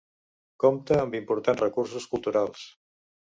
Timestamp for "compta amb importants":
0.63-1.61